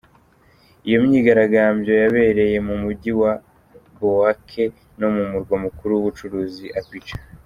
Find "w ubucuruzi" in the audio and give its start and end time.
5.93-6.65